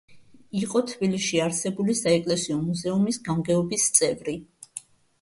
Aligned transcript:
იყო 0.61 0.81
თბილისში 0.91 1.41
არსებულ 1.49 1.93
საეკლესიო 2.01 2.59
მუზეუმის 2.65 3.23
გამგეობის 3.31 3.89
წევრი. 4.01 4.39